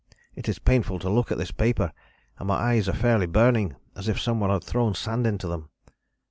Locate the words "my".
2.47-2.55